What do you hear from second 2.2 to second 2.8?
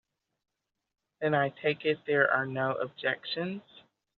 are no